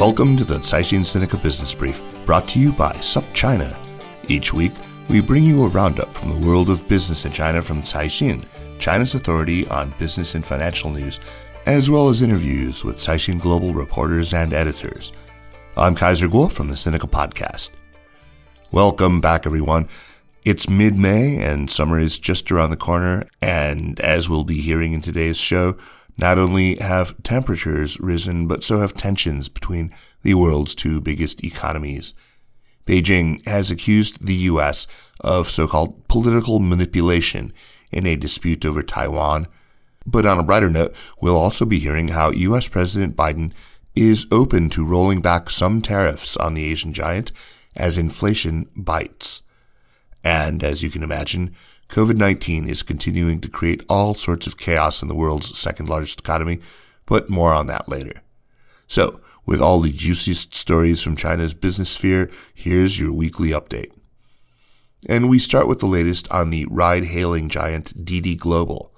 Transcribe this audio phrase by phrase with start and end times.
[0.00, 3.76] Welcome to the Caixin Sinica Business Brief, brought to you by SupChina.
[4.28, 4.72] Each week,
[5.10, 8.46] we bring you a roundup from the world of business in China from Caixin,
[8.78, 11.20] China's authority on business and financial news,
[11.66, 15.12] as well as interviews with Caixin Global reporters and editors.
[15.76, 17.68] I'm Kaiser Kuo from the Sinica Podcast.
[18.70, 19.86] Welcome back, everyone.
[20.46, 24.94] It's mid May and summer is just around the corner, and as we'll be hearing
[24.94, 25.76] in today's show,
[26.20, 29.90] not only have temperatures risen, but so have tensions between
[30.22, 32.12] the world's two biggest economies.
[32.86, 34.86] Beijing has accused the U.S.
[35.20, 37.52] of so-called political manipulation
[37.90, 39.46] in a dispute over Taiwan.
[40.04, 42.68] But on a brighter note, we'll also be hearing how U.S.
[42.68, 43.52] President Biden
[43.94, 47.32] is open to rolling back some tariffs on the Asian giant
[47.74, 49.42] as inflation bites.
[50.22, 51.54] And as you can imagine,
[51.90, 56.20] COVID 19 is continuing to create all sorts of chaos in the world's second largest
[56.20, 56.60] economy,
[57.04, 58.22] but more on that later.
[58.86, 63.90] So, with all the juiciest stories from China's business sphere, here's your weekly update.
[65.08, 68.94] And we start with the latest on the ride hailing giant Didi Global.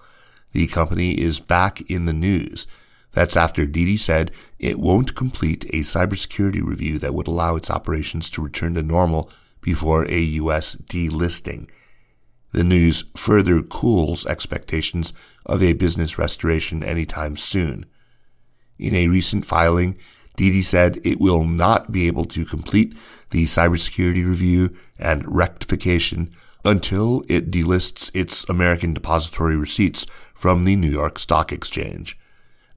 [0.52, 2.66] The company is back in the news.
[3.12, 8.28] That's after Didi said it won't complete a cybersecurity review that would allow its operations
[8.30, 9.30] to return to normal
[9.62, 10.76] before a U.S.
[10.76, 11.68] delisting.
[12.52, 15.12] The news further cools expectations
[15.46, 17.86] of a business restoration anytime soon.
[18.78, 19.96] In a recent filing,
[20.36, 22.96] Didi said it will not be able to complete
[23.30, 30.90] the cybersecurity review and rectification until it delists its American depository receipts from the New
[30.90, 32.18] York Stock Exchange.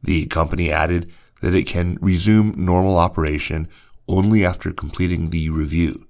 [0.02, 3.68] The company added that it can resume normal operation
[4.08, 6.04] only after completing the review.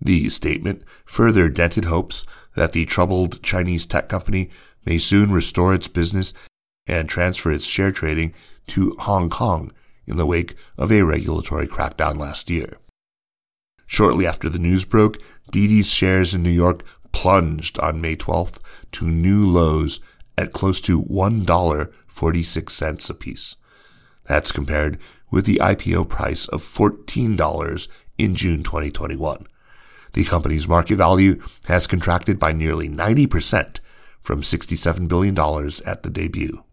[0.00, 4.50] The statement further dented hopes that the troubled Chinese tech company
[4.84, 6.32] may soon restore its business
[6.86, 8.34] and transfer its share trading
[8.68, 9.72] to Hong Kong
[10.06, 12.78] in the wake of a regulatory crackdown last year.
[13.86, 15.18] Shortly after the news broke,
[15.50, 18.58] Didi's shares in New York plunged on May 12th
[18.92, 20.00] to new lows
[20.36, 23.56] at close to $1.46 apiece.
[24.24, 24.98] That's compared
[25.30, 29.46] with the IPO price of $14 in June 2021.
[30.16, 33.80] The company's market value has contracted by nearly 90%
[34.22, 35.38] from $67 billion
[35.86, 36.64] at the debut.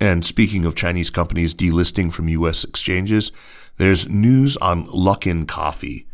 [0.00, 2.64] And speaking of Chinese companies delisting from U.S.
[2.64, 3.30] exchanges,
[3.76, 6.08] there's news on Luckin Coffee.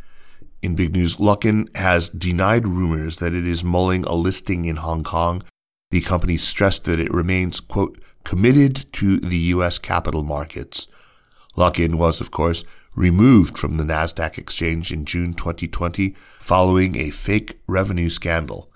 [0.61, 5.03] In big news, Luckin has denied rumors that it is mulling a listing in Hong
[5.03, 5.43] Kong.
[5.91, 9.79] The company stressed that it remains, quote, committed to the U.S.
[9.79, 10.89] capital markets.
[11.57, 17.61] Luckin was, of course, removed from the NASDAQ exchange in June 2020 following a fake
[17.67, 18.71] revenue scandal.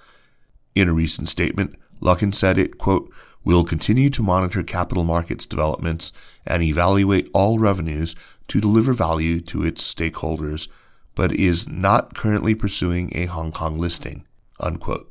[0.75, 3.13] In a recent statement, Luckin said it, quote,
[3.45, 6.13] will continue to monitor capital markets developments
[6.47, 8.17] and evaluate all revenues
[8.49, 10.69] to deliver value to its stakeholders,
[11.15, 14.27] but is not currently pursuing a Hong Kong listing,
[14.59, 15.11] unquote.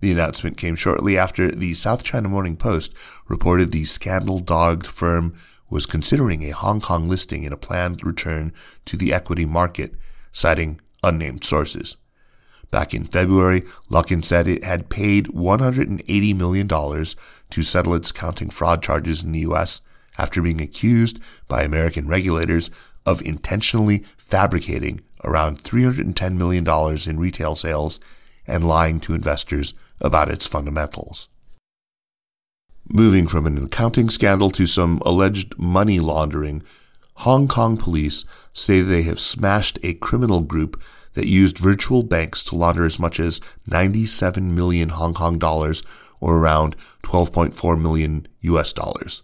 [0.00, 2.94] The announcement came shortly after the South China Morning Post
[3.26, 5.34] reported the scandal dogged firm
[5.70, 8.52] was considering a Hong Kong listing in a planned return
[8.86, 9.94] to the equity market,
[10.32, 11.96] citing unnamed sources.
[12.70, 18.82] Back in February, Luckin said it had paid $180 million to settle its accounting fraud
[18.82, 19.80] charges in the U.S.
[20.18, 22.70] after being accused by American regulators
[23.06, 26.66] of intentionally fabricating around $310 million
[27.08, 27.98] in retail sales
[28.46, 31.28] and lying to investors about its fundamentals.
[32.90, 36.62] Moving from an accounting scandal to some alleged money laundering,
[37.16, 38.24] Hong Kong police
[38.54, 40.80] say they have smashed a criminal group
[41.12, 45.82] that used virtual banks to launder as much as 97 million Hong Kong dollars
[46.18, 49.22] or around 12.4 million US dollars.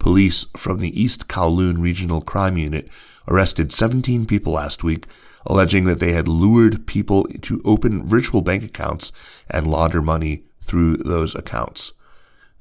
[0.00, 2.88] Police from the East Kowloon Regional Crime Unit
[3.28, 5.06] arrested 17 people last week,
[5.46, 9.12] alleging that they had lured people to open virtual bank accounts
[9.48, 11.92] and launder money through those accounts.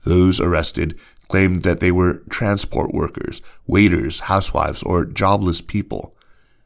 [0.05, 0.97] Those arrested
[1.27, 6.15] claimed that they were transport workers, waiters, housewives, or jobless people.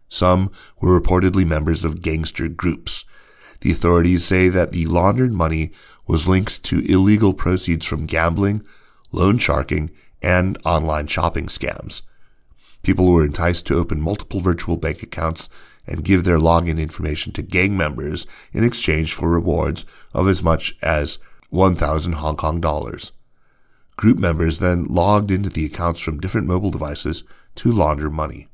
[0.09, 0.51] Some
[0.81, 3.05] were reportedly members of gangster groups.
[3.61, 5.71] The authorities say that the laundered money
[6.07, 8.63] was linked to illegal proceeds from gambling,
[9.11, 9.91] loan sharking,
[10.21, 12.01] and online shopping scams.
[12.81, 15.49] People were enticed to open multiple virtual bank accounts
[15.85, 20.75] and give their login information to gang members in exchange for rewards of as much
[20.81, 21.19] as
[21.49, 23.11] 1,000 Hong Kong dollars.
[23.99, 27.25] Group members then logged into the accounts from different mobile devices
[27.55, 28.47] to launder money.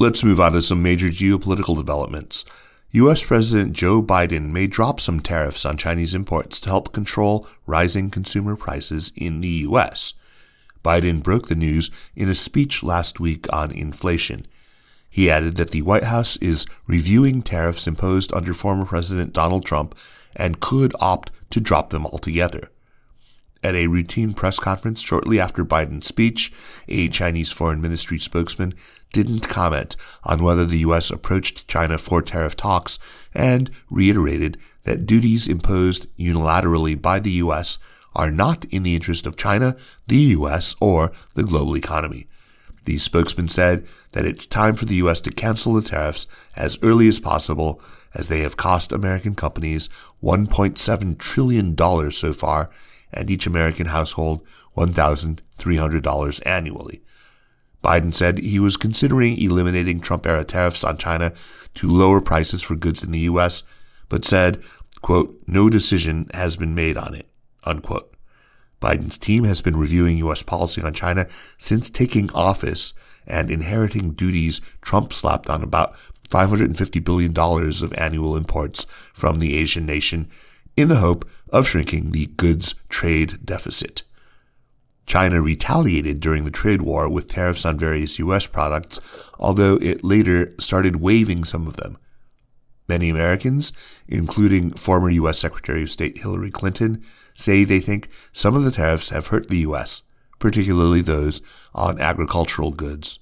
[0.00, 2.44] Let's move on to some major geopolitical developments.
[2.90, 3.22] U.S.
[3.22, 8.56] President Joe Biden may drop some tariffs on Chinese imports to help control rising consumer
[8.56, 10.14] prices in the U.S.
[10.84, 14.48] Biden broke the news in a speech last week on inflation.
[15.08, 19.96] He added that the White House is reviewing tariffs imposed under former President Donald Trump
[20.34, 22.70] and could opt to drop them altogether.
[23.62, 26.52] At a routine press conference shortly after Biden's speech,
[26.86, 28.74] a Chinese Foreign Ministry spokesman
[29.12, 31.10] didn't comment on whether the U.S.
[31.10, 32.98] approached China for tariff talks
[33.34, 37.78] and reiterated that duties imposed unilaterally by the U.S.
[38.14, 39.76] are not in the interest of China,
[40.06, 42.28] the U.S., or the global economy.
[42.84, 45.20] The spokesman said that it's time for the U.S.
[45.22, 47.82] to cancel the tariffs as early as possible
[48.14, 49.90] as they have cost American companies
[50.22, 52.70] $1.7 trillion so far
[53.12, 54.46] and each American household
[54.76, 57.02] $1,300 annually.
[57.82, 61.32] Biden said he was considering eliminating Trump era tariffs on China
[61.74, 63.62] to lower prices for goods in the U.S.,
[64.08, 64.62] but said,
[65.00, 67.28] quote, no decision has been made on it,
[67.64, 68.14] unquote.
[68.80, 70.42] Biden's team has been reviewing U.S.
[70.42, 71.26] policy on China
[71.56, 72.94] since taking office
[73.26, 75.94] and inheriting duties Trump slapped on about
[76.30, 80.28] $550 billion of annual imports from the Asian nation
[80.78, 84.04] in the hope of shrinking the goods trade deficit.
[85.06, 88.46] China retaliated during the trade war with tariffs on various U.S.
[88.46, 89.00] products,
[89.40, 91.98] although it later started waiving some of them.
[92.88, 93.72] Many Americans,
[94.06, 95.40] including former U.S.
[95.40, 97.04] Secretary of State Hillary Clinton,
[97.34, 100.02] say they think some of the tariffs have hurt the U.S.,
[100.38, 101.40] particularly those
[101.74, 103.18] on agricultural goods.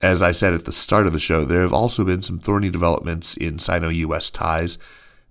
[0.00, 2.70] As I said at the start of the show, there have also been some thorny
[2.70, 4.78] developments in Sino-US ties.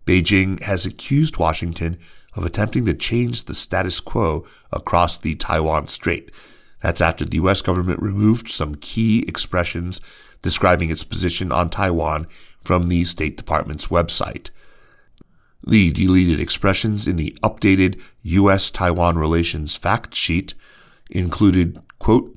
[0.09, 1.99] Beijing has accused Washington
[2.33, 6.31] of attempting to change the status quo across the Taiwan Strait.
[6.81, 10.01] That's after the US government removed some key expressions
[10.41, 12.25] describing its position on Taiwan
[12.59, 14.49] from the State Department's website.
[15.67, 18.71] The deleted expressions in the updated U.S.
[18.71, 20.55] Taiwan relations fact sheet
[21.11, 22.35] included, quote,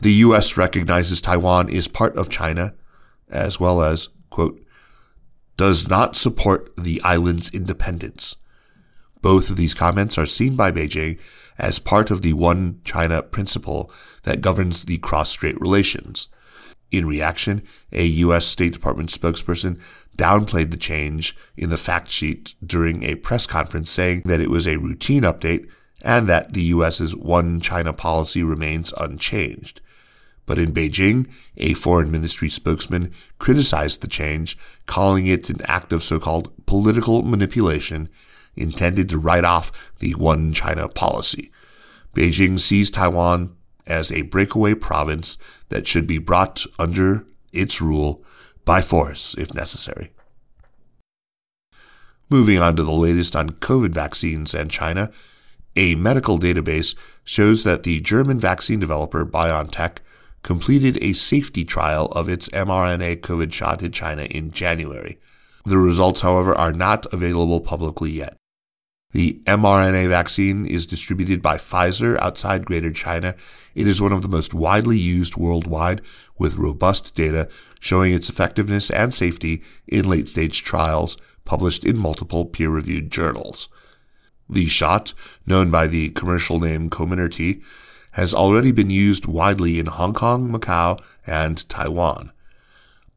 [0.00, 0.56] the U.S.
[0.56, 2.74] recognizes Taiwan is part of China,
[3.28, 4.64] as well as, quote,
[5.58, 8.36] does not support the island's independence.
[9.20, 11.18] Both of these comments are seen by Beijing
[11.58, 13.90] as part of the One China principle
[14.22, 16.28] that governs the cross-strait relations.
[16.92, 18.46] In reaction, a U.S.
[18.46, 19.80] State Department spokesperson
[20.16, 24.68] downplayed the change in the fact sheet during a press conference, saying that it was
[24.68, 25.68] a routine update
[26.02, 29.80] and that the U.S.'s One China policy remains unchanged.
[30.48, 31.28] But in Beijing,
[31.58, 38.08] a foreign ministry spokesman criticized the change, calling it an act of so-called political manipulation
[38.56, 41.52] intended to write off the One China policy.
[42.16, 43.54] Beijing sees Taiwan
[43.86, 45.36] as a breakaway province
[45.68, 48.24] that should be brought under its rule
[48.64, 50.12] by force if necessary.
[52.30, 55.10] Moving on to the latest on COVID vaccines and China,
[55.76, 59.98] a medical database shows that the German vaccine developer BioNTech
[60.48, 65.18] completed a safety trial of its mRNA COVID shot in China in January.
[65.66, 68.34] The results, however, are not available publicly yet.
[69.10, 73.34] The mRNA vaccine is distributed by Pfizer outside Greater China.
[73.74, 76.00] It is one of the most widely used worldwide,
[76.38, 82.46] with robust data showing its effectiveness and safety in late stage trials published in multiple
[82.46, 83.68] peer reviewed journals.
[84.48, 85.12] The shot,
[85.44, 87.62] known by the commercial name Comirnaty,
[88.12, 92.32] has already been used widely in Hong Kong, Macau, and Taiwan.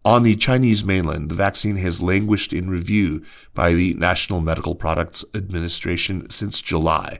[0.03, 5.23] On the Chinese mainland, the vaccine has languished in review by the National Medical Products
[5.35, 7.19] Administration since July.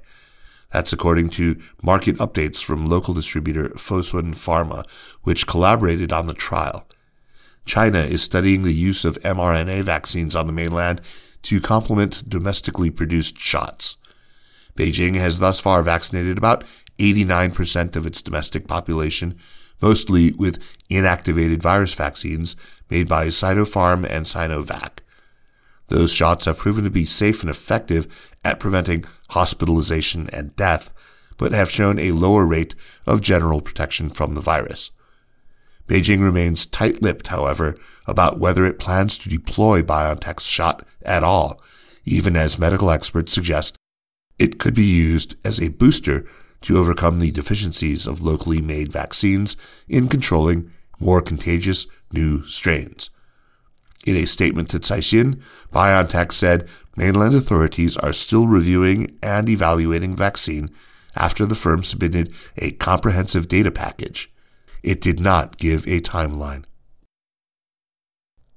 [0.72, 4.88] That's according to market updates from local distributor Fosun Pharma,
[5.22, 6.88] which collaborated on the trial.
[7.66, 11.01] China is studying the use of mRNA vaccines on the mainland
[11.44, 13.98] to complement domestically produced shots.
[14.75, 16.63] Beijing has thus far vaccinated about
[17.01, 19.38] 89% of its domestic population,
[19.81, 22.55] mostly with inactivated virus vaccines
[22.89, 25.00] made by Sinopharm and Sinovac.
[25.88, 30.93] Those shots have proven to be safe and effective at preventing hospitalization and death,
[31.38, 34.91] but have shown a lower rate of general protection from the virus.
[35.88, 41.62] Beijing remains tight-lipped, however, about whether it plans to deploy BioNTech's shot at all,
[42.05, 43.75] even as medical experts suggest
[44.39, 46.25] it could be used as a booster
[46.62, 53.10] to overcome the deficiencies of locally made vaccines in controlling more contagious new strains.
[54.06, 55.41] In a statement to Caixin,
[55.72, 60.72] BioNTech said mainland authorities are still reviewing and evaluating vaccine
[61.15, 64.32] after the firm submitted a comprehensive data package.
[64.82, 66.63] It did not give a timeline.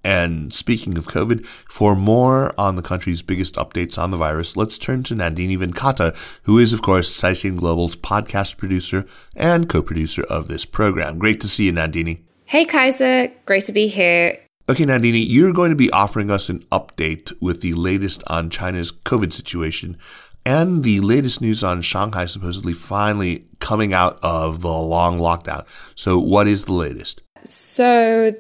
[0.04, 4.76] And speaking of COVID, for more on the country's biggest updates on the virus, let's
[4.76, 10.48] turn to Nandini Venkata, who is, of course, Caixin Global's podcast producer and co-producer of
[10.48, 11.18] this program.
[11.18, 12.20] Great to see you, Nandini.
[12.44, 13.32] Hey, Kaiser.
[13.46, 14.38] Great to be here.
[14.68, 18.92] Okay, Nandini, you're going to be offering us an update with the latest on China's
[18.92, 19.98] COVID situation
[20.46, 25.66] and the latest news on Shanghai supposedly finally coming out of the long lockdown.
[25.94, 27.22] So, what is the latest?
[27.44, 28.34] So,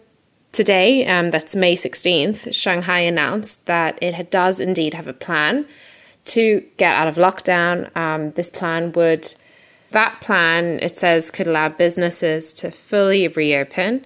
[0.54, 5.66] today, um, that's May 16th, Shanghai announced that it does indeed have a plan
[6.26, 7.94] to get out of lockdown.
[7.96, 9.34] Um, this plan would,
[9.90, 14.04] that plan, it says, could allow businesses to fully reopen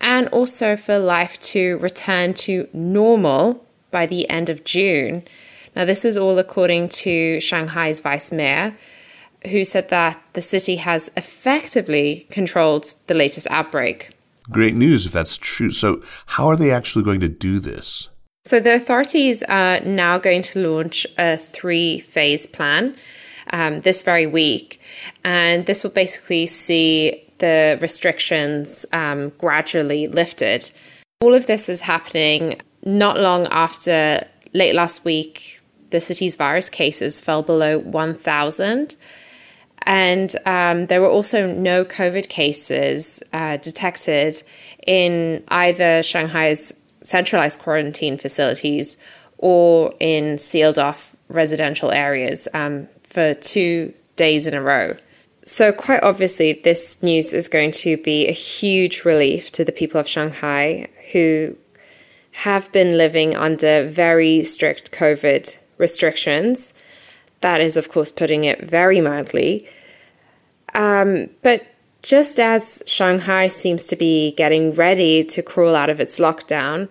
[0.00, 5.24] and also for life to return to normal by the end of June.
[5.74, 8.76] Now, this is all according to Shanghai's vice mayor,
[9.46, 14.10] who said that the city has effectively controlled the latest outbreak.
[14.50, 15.70] Great news if that's true.
[15.70, 18.08] So, how are they actually going to do this?
[18.44, 22.96] So, the authorities are now going to launch a three phase plan
[23.50, 24.80] um, this very week.
[25.24, 30.70] And this will basically see the restrictions um, gradually lifted.
[31.20, 37.20] All of this is happening not long after late last week the city's virus cases
[37.20, 38.96] fell below 1,000.
[39.88, 44.42] And um, there were also no COVID cases uh, detected
[44.86, 48.98] in either Shanghai's centralized quarantine facilities
[49.38, 54.94] or in sealed off residential areas um, for two days in a row.
[55.46, 59.98] So, quite obviously, this news is going to be a huge relief to the people
[59.98, 61.56] of Shanghai who
[62.32, 66.74] have been living under very strict COVID restrictions.
[67.40, 69.66] That is, of course, putting it very mildly.
[70.78, 71.66] Um, but
[72.02, 76.90] just as Shanghai seems to be getting ready to crawl out of its lockdown,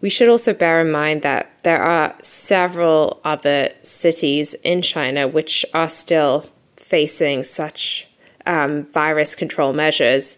[0.00, 5.64] we should also bear in mind that there are several other cities in China which
[5.72, 8.08] are still facing such
[8.44, 10.36] um, virus control measures.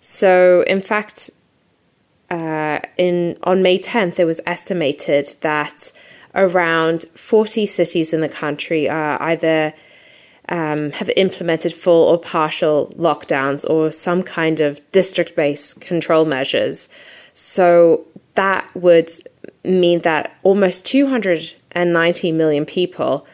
[0.00, 1.30] So, in fact,
[2.30, 5.92] uh, in on May 10th, it was estimated that
[6.34, 9.74] around 40 cities in the country are either
[10.50, 16.88] um, have implemented full or partial lockdowns or some kind of district based control measures.
[17.34, 18.04] So
[18.34, 19.10] that would
[19.64, 23.26] mean that almost 290 million people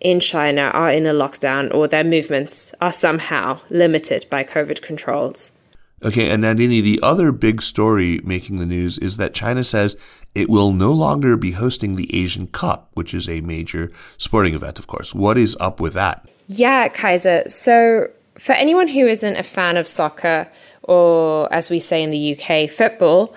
[0.00, 5.52] in China are in a lockdown or their movements are somehow limited by COVID controls.
[6.02, 9.96] Okay, and Nandini, the other big story making the news is that China says
[10.34, 14.78] it will no longer be hosting the Asian Cup, which is a major sporting event,
[14.78, 15.14] of course.
[15.14, 16.26] What is up with that?
[16.46, 17.44] Yeah, Kaiser.
[17.50, 20.48] So, for anyone who isn't a fan of soccer,
[20.84, 23.34] or as we say in the UK, football,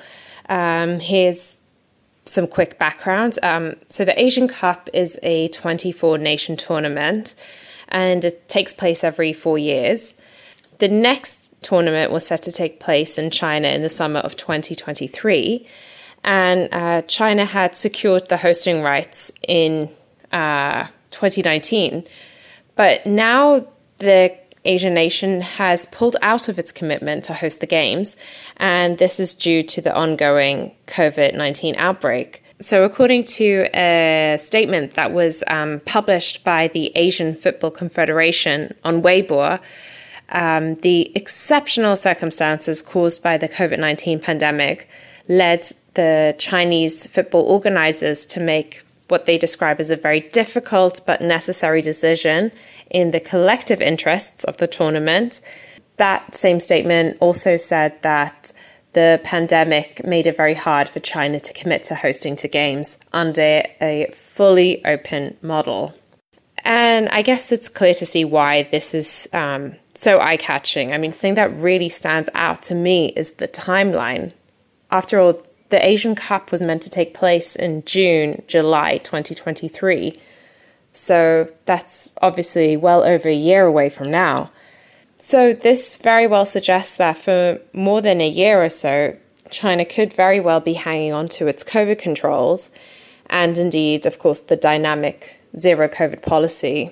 [0.47, 1.57] um, here's
[2.25, 3.37] some quick background.
[3.43, 7.35] Um, so, the Asian Cup is a 24 nation tournament
[7.89, 10.15] and it takes place every four years.
[10.79, 15.65] The next tournament was set to take place in China in the summer of 2023.
[16.23, 19.89] And uh, China had secured the hosting rights in
[20.31, 22.05] uh, 2019.
[22.75, 23.65] But now
[23.99, 28.15] the Asian nation has pulled out of its commitment to host the Games,
[28.57, 32.43] and this is due to the ongoing COVID 19 outbreak.
[32.61, 39.01] So, according to a statement that was um, published by the Asian Football Confederation on
[39.01, 39.59] Weibo,
[40.33, 44.89] um, the exceptional circumstances caused by the COVID 19 pandemic
[45.29, 51.21] led the Chinese football organizers to make what they describe as a very difficult but
[51.21, 52.51] necessary decision
[52.89, 55.39] in the collective interests of the tournament.
[55.97, 58.51] That same statement also said that
[58.93, 63.63] the pandemic made it very hard for China to commit to hosting to games under
[63.81, 65.93] a fully open model.
[66.63, 70.93] And I guess it's clear to see why this is um, so eye catching.
[70.93, 74.33] I mean, the thing that really stands out to me is the timeline.
[74.91, 80.17] After all, the Asian Cup was meant to take place in June, July 2023.
[80.93, 84.51] So that's obviously well over a year away from now.
[85.17, 89.17] So this very well suggests that for more than a year or so,
[89.49, 92.69] China could very well be hanging on to its COVID controls
[93.27, 96.91] and indeed, of course, the dynamic zero COVID policy.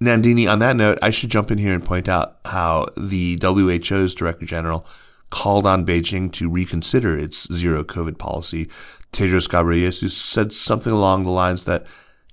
[0.00, 4.14] Nandini, on that note, I should jump in here and point out how the WHO's
[4.14, 4.86] Director General
[5.30, 8.68] called on Beijing to reconsider its zero COVID policy.
[9.12, 11.84] Tedros Ghebreyesus said something along the lines that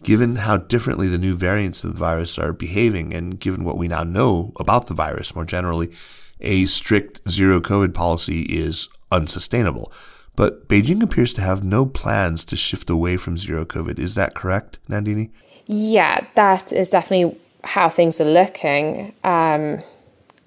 [0.03, 3.88] given how differently the new variants of the virus are behaving and given what we
[3.88, 5.91] now know about the virus more generally,
[6.39, 9.91] a strict zero COVID policy is unsustainable.
[10.36, 14.00] But Beijing appears to have no plans to shift away from zero COVID.
[14.00, 15.30] Is that correct, Nandini?
[15.68, 19.13] Yeah, that is definitely how things are looking.
[19.24, 19.80] Um,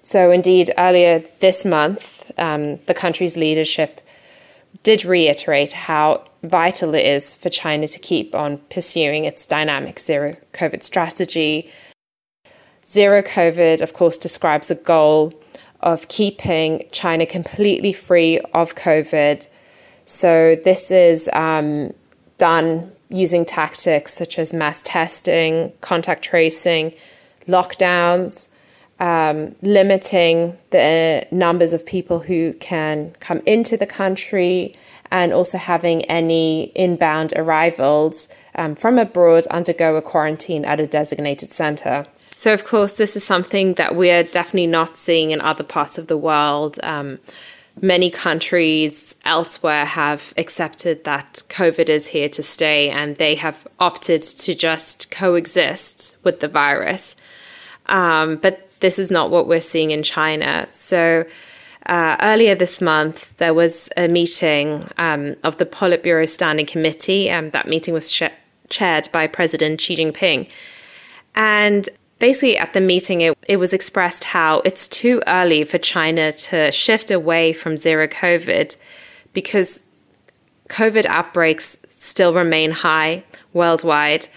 [0.01, 4.01] so, indeed, earlier this month, um, the country's leadership
[4.83, 10.37] did reiterate how vital it is for China to keep on pursuing its dynamic zero
[10.53, 11.71] COVID strategy.
[12.85, 15.33] Zero COVID, of course, describes a goal
[15.79, 19.47] of keeping China completely free of COVID.
[20.05, 21.93] So, this is um,
[22.37, 26.93] done using tactics such as mass testing, contact tracing,
[27.47, 28.47] lockdowns
[28.99, 34.75] um, limiting the numbers of people who can come into the country
[35.11, 41.51] and also having any inbound arrivals um, from abroad undergo a quarantine at a designated
[41.51, 42.05] centre.
[42.37, 46.07] So, of course, this is something that we're definitely not seeing in other parts of
[46.07, 46.79] the world.
[46.83, 47.19] Um,
[47.81, 54.21] many countries elsewhere have accepted that COVID is here to stay and they have opted
[54.21, 57.15] to just coexist with the virus.
[57.87, 60.67] Um, but this is not what we're seeing in China.
[60.71, 61.25] So,
[61.85, 67.29] uh, earlier this month, there was a meeting um, of the Politburo Standing Committee.
[67.29, 68.23] Um, that meeting was sh-
[68.69, 70.49] chaired by President Xi Jinping.
[71.35, 71.87] And
[72.19, 76.71] basically, at the meeting, it, it was expressed how it's too early for China to
[76.71, 78.75] shift away from zero COVID
[79.33, 79.83] because
[80.69, 83.23] COVID outbreaks still remain high
[83.53, 84.27] worldwide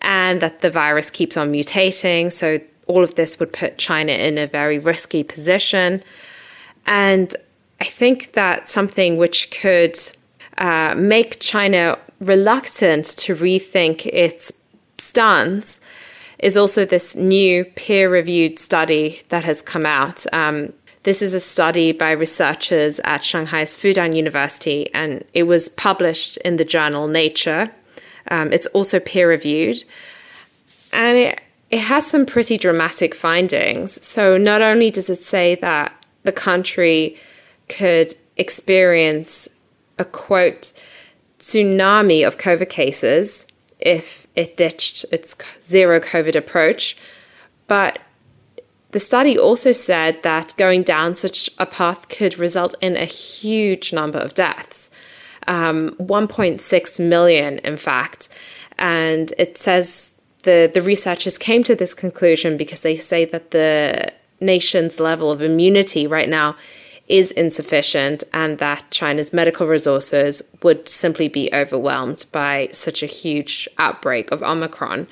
[0.00, 2.32] and that the virus keeps on mutating.
[2.32, 6.02] So all of this would put China in a very risky position.
[6.86, 7.34] And
[7.80, 9.96] I think that something which could
[10.56, 14.52] uh, make China reluctant to rethink its
[14.98, 15.80] stance
[16.38, 20.24] is also this new peer reviewed study that has come out.
[20.32, 20.72] Um,
[21.02, 26.56] this is a study by researchers at Shanghai's Fudan University, and it was published in
[26.56, 27.70] the journal Nature.
[28.30, 29.82] Um, it's also peer reviewed.
[30.92, 34.04] And it, it has some pretty dramatic findings.
[34.06, 35.92] So, not only does it say that
[36.24, 37.16] the country
[37.68, 39.48] could experience
[39.98, 40.72] a quote
[41.38, 43.46] tsunami of COVID cases
[43.78, 46.96] if it ditched its zero COVID approach,
[47.66, 47.98] but
[48.90, 53.92] the study also said that going down such a path could result in a huge
[53.92, 54.88] number of deaths
[55.48, 58.28] um, 1.6 million, in fact.
[58.78, 60.12] And it says
[60.44, 65.42] the, the researchers came to this conclusion because they say that the nation's level of
[65.42, 66.54] immunity right now
[67.08, 73.68] is insufficient and that China's medical resources would simply be overwhelmed by such a huge
[73.78, 75.06] outbreak of Omicron.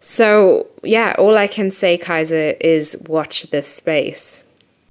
[0.00, 4.42] So, yeah, all I can say, Kaiser, is watch this space.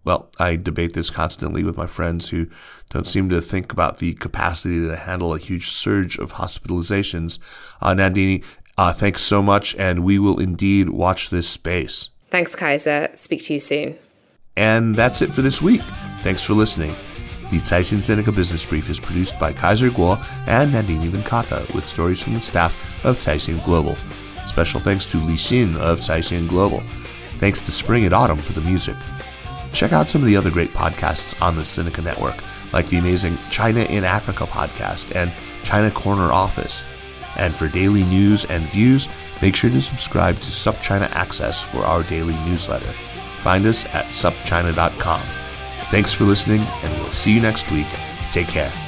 [0.04, 2.48] Well, I debate this constantly with my friends who
[2.90, 7.40] don't seem to think about the capacity to handle a huge surge of hospitalizations.
[7.82, 8.44] Uh, Nandini,
[8.78, 12.10] uh, thanks so much, and we will indeed watch this space.
[12.30, 13.10] Thanks, Kaiser.
[13.16, 13.98] Speak to you soon.
[14.58, 15.82] And that's it for this week.
[16.24, 16.94] Thanks for listening.
[17.52, 20.18] The Caixin Sinica Business Brief is produced by Kaiser Kuo
[20.48, 23.96] and Nandini Venkata with stories from the staff of Caixin Global.
[24.48, 26.82] Special thanks to Li Xin of Caixin Global.
[27.38, 28.96] Thanks to Spring and Autumn for the music.
[29.72, 32.44] Check out some of the other great podcasts on the Sinica Network,
[32.74, 35.32] like the amazing China in Africa podcast and
[35.64, 36.84] China Corner Office.
[37.38, 39.08] And for daily news and views,
[39.42, 42.92] make sure to subscribe to SupChina Access for our daily newsletter.
[43.44, 45.22] Find us at supchina.com.
[45.90, 47.88] Thanks for listening, and we'll see you next week.
[48.32, 48.87] Take care.